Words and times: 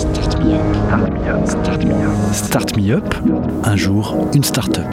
Start 0.00 0.42
me 0.42 0.54
up. 0.54 1.46
Start 1.46 1.84
me 1.84 1.92
up. 1.92 2.32
Start 2.32 2.74
me 2.74 2.90
up. 2.90 3.14
Un 3.64 3.76
jour, 3.76 4.30
une 4.32 4.42
start-up. 4.42 4.88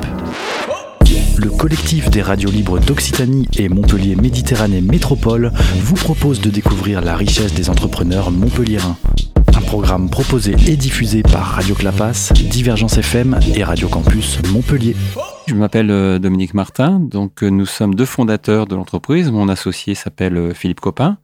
Le 1.38 1.50
collectif 1.50 2.10
des 2.10 2.22
radios 2.22 2.52
libres 2.52 2.78
d'Occitanie 2.78 3.48
et 3.58 3.70
Montpellier 3.70 4.18
Méditerranée 4.18 4.82
Métropole 4.82 5.54
vous 5.78 5.96
propose 5.96 6.42
de 6.42 6.50
découvrir 6.50 7.00
la 7.00 7.16
richesse 7.16 7.54
des 7.54 7.70
entrepreneurs 7.70 8.32
montpelliérains. 8.32 8.98
Un 9.56 9.62
programme 9.62 10.10
proposé 10.10 10.58
et 10.68 10.76
diffusé 10.76 11.24
par 11.24 11.46
Radio 11.46 11.74
Clapas, 11.74 12.34
Divergence 12.52 12.98
FM 12.98 13.40
et 13.56 13.64
Radio 13.64 13.88
Campus 13.88 14.40
Montpellier. 14.52 14.98
Je 15.48 15.56
m'appelle 15.56 15.90
euh, 15.90 16.20
Dominique 16.20 16.54
Martin, 16.54 17.00
donc 17.00 17.44
euh, 17.44 17.50
nous 17.50 17.66
sommes 17.66 17.96
deux 17.96 18.06
fondateurs 18.06 18.68
de 18.68 18.76
l'entreprise. 18.76 19.32
Mon 19.32 19.48
associé 19.48 19.96
s'appelle 19.96 20.36
euh, 20.36 20.54
Philippe 20.54 20.82
Copin. 20.82 21.18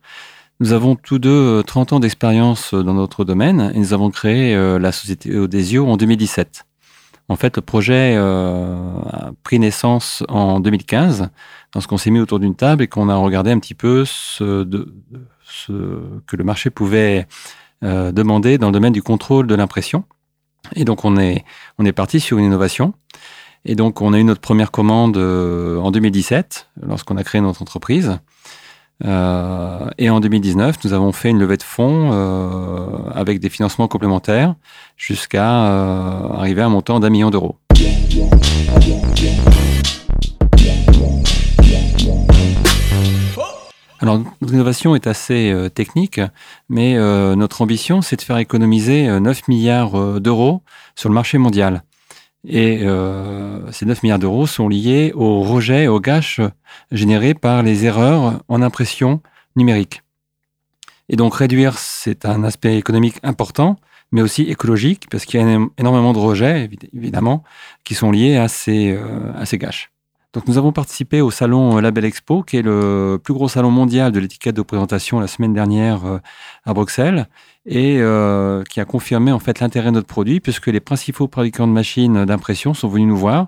Nous 0.60 0.72
avons 0.72 0.96
tous 0.96 1.20
deux 1.20 1.64
30 1.64 1.94
ans 1.94 2.00
d'expérience 2.00 2.74
dans 2.74 2.94
notre 2.94 3.26
domaine 3.26 3.72
et 3.74 3.80
nous 3.80 3.94
avons 3.94 4.12
créé 4.12 4.56
la 4.56 4.92
société 4.92 5.36
Odesio 5.38 5.88
en 5.88 5.98
2017. 5.98 6.66
En 7.30 7.36
fait, 7.36 7.56
le 7.56 7.62
projet 7.62 8.16
a 8.16 9.32
pris 9.44 9.60
naissance 9.60 10.24
en 10.30 10.60
2015 10.60 11.30
lorsqu'on 11.74 11.98
s'est 11.98 12.12
mis 12.12 12.20
autour 12.20 12.40
d'une 12.40 12.56
table 12.56 12.84
et 12.84 12.88
qu'on 12.88 13.10
a 13.10 13.16
regardé 13.16 13.52
un 13.52 13.60
petit 13.60 13.74
peu 13.74 14.06
ce, 14.06 14.64
que 16.28 16.36
le 16.36 16.44
marché 16.44 16.70
pouvait 16.70 17.28
demander 17.82 18.58
dans 18.58 18.68
le 18.68 18.74
domaine 18.74 18.94
du 18.94 19.04
contrôle 19.04 19.48
de 19.48 19.56
l'impression. 19.56 20.06
Et 20.76 20.86
donc, 20.86 21.04
on 21.04 21.18
est, 21.18 21.44
on 21.78 21.86
est 21.86 21.92
parti 21.92 22.20
sur 22.20 22.38
une 22.38 22.46
innovation 22.46 22.94
et 23.66 23.76
donc, 23.76 24.02
on 24.02 24.14
a 24.14 24.20
eu 24.20 24.24
notre 24.24 24.42
première 24.42 24.72
commande 24.72 25.18
euh, 25.18 25.80
en 25.80 25.92
2017, 25.92 26.70
lorsqu'on 26.86 27.16
a 27.16 27.24
créé 27.24 27.40
notre 27.40 27.62
entreprise. 27.62 28.20
Euh, 29.06 29.90
et 29.98 30.10
en 30.10 30.20
2019, 30.20 30.78
nous 30.86 30.94
avons 30.94 31.12
fait 31.12 31.30
une 31.30 31.40
levée 31.40 31.58
de 31.58 31.64
fonds 31.64 32.12
euh, 32.14 32.88
avec 33.14 33.40
des 33.40 33.50
financements 33.50 33.88
complémentaires 33.88 34.56
jusqu'à 34.98 35.66
arriver 36.34 36.62
à 36.62 36.68
un 36.68 36.70
montant 36.70 37.00
d'un 37.00 37.10
million 37.10 37.30
d'euros. 37.30 37.58
Alors, 44.00 44.20
notre 44.42 44.54
innovation 44.54 44.96
est 44.96 45.08
assez 45.08 45.56
technique, 45.74 46.20
mais 46.68 46.96
notre 47.36 47.62
ambition, 47.62 48.02
c'est 48.02 48.18
de 48.18 48.22
faire 48.22 48.38
économiser 48.38 49.08
9 49.20 49.48
milliards 49.48 50.20
d'euros 50.20 50.62
sur 50.96 51.08
le 51.08 51.16
marché 51.16 51.38
mondial. 51.38 51.84
Et 52.46 52.82
euh, 52.84 53.72
ces 53.72 53.86
9 53.86 54.04
milliards 54.04 54.20
d'euros 54.20 54.48
sont 54.48 54.68
liés 54.68 55.14
au 55.16 55.42
rejet, 55.42 55.88
au 55.88 56.00
gâche 56.00 56.42
générés 56.92 57.34
par 57.34 57.64
les 57.64 57.86
erreurs 57.86 58.44
en 58.48 58.62
impression 58.62 59.22
numérique. 59.56 60.02
Et 61.08 61.16
donc 61.16 61.36
réduire, 61.36 61.78
c'est 61.78 62.26
un 62.26 62.44
aspect 62.44 62.78
économique 62.78 63.18
important, 63.24 63.78
mais 64.12 64.22
aussi 64.22 64.44
écologique, 64.44 65.08
parce 65.10 65.26
qu'il 65.26 65.40
y 65.40 65.44
a 65.44 65.60
énormément 65.78 66.14
de 66.14 66.20
rejets, 66.20 66.70
évidemment, 66.94 67.44
qui 67.84 67.96
sont 67.96 68.12
liés 68.12 68.38
à 68.38 68.48
ces, 68.48 68.92
euh, 68.92 69.34
à 69.36 69.46
ces 69.46 69.58
gâches. 69.58 69.93
Donc 70.34 70.48
nous 70.48 70.58
avons 70.58 70.72
participé 70.72 71.22
au 71.22 71.30
salon 71.30 71.78
Label 71.78 72.06
Expo, 72.06 72.42
qui 72.42 72.58
est 72.58 72.64
le 72.64 73.20
plus 73.24 73.36
gros 73.36 73.48
salon 73.48 73.70
mondial 73.70 74.12
de 74.12 74.20
l'étiquette 74.20 74.56
de 74.56 74.64
présentation 74.64 75.20
la 75.20 75.28
semaine 75.28 75.54
dernière 75.54 76.06
euh, 76.06 76.18
à 76.66 76.74
Bruxelles 76.74 77.28
et 77.68 77.98
euh, 78.00 78.64
qui 78.64 78.80
a 78.80 78.86
confirmé 78.86 79.32
en 79.32 79.38
fait 79.38 79.60
l'intérêt 79.60 79.90
de 79.90 79.96
notre 79.96 80.08
produit 80.08 80.40
puisque 80.40 80.68
les 80.68 80.80
principaux 80.80 81.30
fabricants 81.32 81.68
de 81.68 81.72
machines 81.72 82.26
d'impression 82.26 82.74
sont 82.74 82.88
venus 82.88 83.08
nous 83.08 83.18
voir 83.18 83.48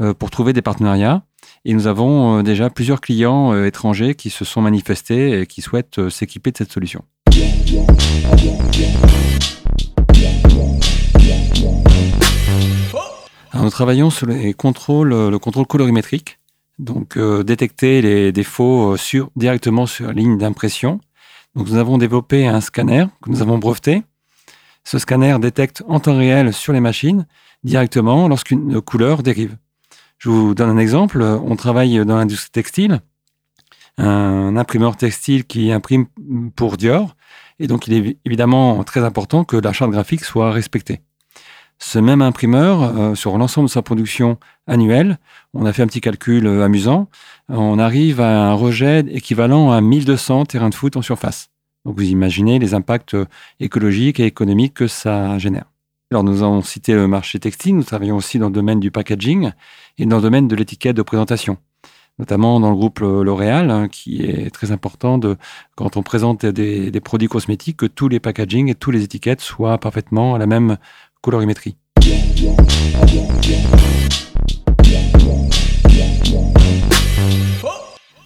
euh, 0.00 0.12
pour 0.12 0.30
trouver 0.30 0.52
des 0.52 0.60
partenariats 0.60 1.22
et 1.64 1.72
nous 1.72 1.86
avons 1.86 2.42
déjà 2.42 2.68
plusieurs 2.68 3.00
clients 3.00 3.54
étrangers 3.64 4.16
qui 4.16 4.30
se 4.30 4.44
sont 4.44 4.60
manifestés 4.60 5.40
et 5.40 5.46
qui 5.46 5.62
souhaitent 5.62 6.08
s'équiper 6.08 6.50
de 6.50 6.56
cette 6.56 6.72
solution. 6.72 7.04
Travaillons 13.78 14.10
sur 14.10 14.26
les 14.26 14.54
contrôles, 14.54 15.12
euh, 15.12 15.30
le 15.30 15.38
contrôle 15.38 15.64
colorimétrique, 15.64 16.40
donc 16.80 17.16
euh, 17.16 17.44
détecter 17.44 18.02
les 18.02 18.32
défauts 18.32 18.96
euh, 18.96 19.26
directement 19.36 19.86
sur 19.86 20.08
la 20.08 20.14
ligne 20.14 20.36
d'impression. 20.36 21.00
Donc 21.54 21.68
nous 21.68 21.76
avons 21.76 21.96
développé 21.96 22.48
un 22.48 22.60
scanner 22.60 23.04
que 23.22 23.30
nous 23.30 23.40
avons 23.40 23.56
breveté. 23.56 24.02
Ce 24.82 24.98
scanner 24.98 25.38
détecte 25.38 25.84
en 25.86 26.00
temps 26.00 26.18
réel 26.18 26.52
sur 26.52 26.72
les 26.72 26.80
machines 26.80 27.24
directement 27.62 28.26
lorsqu'une 28.26 28.80
couleur 28.80 29.22
dérive. 29.22 29.56
Je 30.18 30.28
vous 30.28 30.56
donne 30.56 30.70
un 30.70 30.78
exemple. 30.78 31.22
On 31.22 31.54
travaille 31.54 32.04
dans 32.04 32.16
l'industrie 32.16 32.50
textile, 32.50 33.00
un 33.96 34.56
imprimeur 34.56 34.96
textile 34.96 35.44
qui 35.44 35.70
imprime 35.70 36.06
pour 36.56 36.78
Dior, 36.78 37.14
et 37.60 37.68
donc 37.68 37.86
il 37.86 37.94
est 37.94 38.16
évidemment 38.24 38.82
très 38.82 39.04
important 39.04 39.44
que 39.44 39.56
la 39.56 39.72
charte 39.72 39.92
graphique 39.92 40.24
soit 40.24 40.50
respectée 40.50 41.00
ce 41.78 41.98
même 41.98 42.22
imprimeur, 42.22 42.82
euh, 42.82 43.14
sur 43.14 43.38
l'ensemble 43.38 43.68
de 43.68 43.72
sa 43.72 43.82
production 43.82 44.38
annuelle, 44.66 45.18
on 45.54 45.64
a 45.64 45.72
fait 45.72 45.82
un 45.82 45.86
petit 45.86 46.00
calcul 46.00 46.46
euh, 46.46 46.64
amusant, 46.64 47.08
on 47.48 47.78
arrive 47.78 48.20
à 48.20 48.50
un 48.50 48.54
rejet 48.54 49.00
équivalent 49.08 49.70
à 49.70 49.80
1200 49.80 50.46
terrains 50.46 50.70
de 50.70 50.74
foot 50.74 50.96
en 50.96 51.02
surface. 51.02 51.50
Donc 51.84 51.96
vous 51.96 52.04
imaginez 52.04 52.58
les 52.58 52.74
impacts 52.74 53.14
euh, 53.14 53.26
écologiques 53.60 54.18
et 54.18 54.26
économiques 54.26 54.74
que 54.74 54.88
ça 54.88 55.38
génère. 55.38 55.66
Alors 56.10 56.24
nous 56.24 56.42
avons 56.42 56.62
cité 56.62 56.94
le 56.94 57.06
marché 57.06 57.38
textile, 57.38 57.76
nous 57.76 57.84
travaillons 57.84 58.16
aussi 58.16 58.38
dans 58.38 58.48
le 58.48 58.52
domaine 58.52 58.80
du 58.80 58.90
packaging 58.90 59.52
et 59.98 60.06
dans 60.06 60.16
le 60.16 60.22
domaine 60.22 60.48
de 60.48 60.56
l'étiquette 60.56 60.96
de 60.96 61.02
présentation 61.02 61.58
notamment 62.18 62.58
dans 62.58 62.70
le 62.70 62.76
groupe 62.76 63.00
L'Oréal, 63.00 63.70
hein, 63.70 63.88
qui 63.88 64.22
est 64.22 64.50
très 64.50 64.72
important 64.72 65.18
de, 65.18 65.36
quand 65.76 65.96
on 65.96 66.02
présente 66.02 66.44
des, 66.44 66.90
des, 66.90 67.00
produits 67.00 67.28
cosmétiques, 67.28 67.76
que 67.76 67.86
tous 67.86 68.08
les 68.08 68.20
packaging 68.20 68.68
et 68.68 68.74
toutes 68.74 68.94
les 68.94 69.04
étiquettes 69.04 69.40
soient 69.40 69.78
parfaitement 69.78 70.34
à 70.34 70.38
la 70.38 70.46
même 70.46 70.78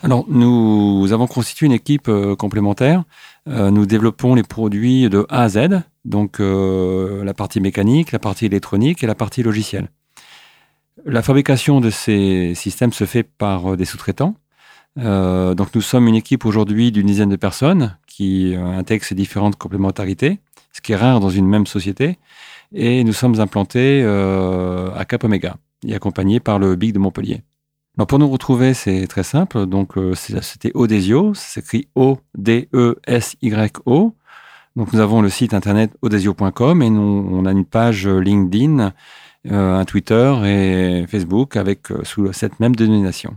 Alors, 0.05 0.25
nous 0.29 1.09
avons 1.13 1.27
constitué 1.27 1.67
une 1.67 1.73
équipe 1.73 2.09
euh, 2.09 2.37
complémentaire. 2.37 3.05
Euh, 3.49 3.71
nous 3.71 3.87
développons 3.87 4.35
les 4.35 4.45
produits 4.45 5.09
de 5.09 5.27
A 5.31 5.43
à 5.43 5.49
Z, 5.49 5.83
donc 6.05 6.39
euh, 6.39 7.25
la 7.25 7.35
partie 7.35 7.61
mécanique, 7.61 8.13
la 8.13 8.21
partie 8.21 8.47
électronique 8.47 9.03
et 9.03 9.07
la 9.07 9.15
partie 9.15 9.43
logicielle. 9.43 9.89
La 11.05 11.23
fabrication 11.23 11.81
de 11.81 11.91
ces 11.91 12.55
systèmes 12.55 12.93
se 12.93 13.05
fait 13.05 13.25
par 13.25 13.77
des 13.77 13.85
sous-traitants. 13.85 14.37
donc, 14.97 15.75
nous 15.75 15.81
sommes 15.81 16.07
une 16.07 16.15
équipe 16.15 16.45
aujourd'hui 16.45 16.93
d'une 16.93 17.07
dizaine 17.07 17.31
de 17.31 17.37
personnes 17.37 17.97
qui 18.07 18.55
intègrent 18.55 19.05
ces 19.05 19.17
différentes 19.17 19.57
complémentarités, 19.57 20.39
ce 20.73 20.81
qui 20.81 20.93
est 20.93 20.97
rare 20.97 21.21
dans 21.21 21.31
une 21.31 21.47
même 21.47 21.67
société. 21.67 22.19
Et 22.75 23.05
nous 23.05 23.13
sommes 23.13 23.39
implantés 23.41 24.03
euh, 24.03 24.91
à 24.95 25.05
Cap 25.05 25.25
Omega 25.25 25.57
et 25.87 25.95
accompagnés 25.95 26.41
par 26.41 26.59
le 26.59 26.75
BIC 26.75 26.95
de 26.95 26.99
Montpellier. 26.99 27.43
Alors 27.99 28.07
pour 28.07 28.19
nous 28.19 28.31
retrouver, 28.31 28.73
c'est 28.73 29.07
très 29.07 29.23
simple. 29.23 29.67
Donc 29.67 29.99
euh, 29.99 30.15
c'était 30.15 30.73
Odesio, 30.75 31.35
ça 31.35 31.61
s'écrit 31.61 31.89
O-D-E-S-Y-O. 31.95 32.57
Donc 34.75 34.93
nous 34.95 35.01
avons 35.01 35.21
le 35.21 35.29
site 35.29 35.53
internet 35.53 35.91
odesio.com 36.01 36.83
et 36.83 36.89
nous, 36.89 37.29
on 37.31 37.45
a 37.45 37.53
une 37.53 37.67
page 37.67 38.09
LinkedIn, 38.09 38.95
euh, 39.51 39.79
un 39.79 39.85
Twitter 39.85 40.35
et 40.47 41.07
Facebook 41.07 41.57
avec 41.57 41.89
sous 42.05 42.33
cette 42.33 42.59
même 42.59 42.75
dénomination. 42.75 43.37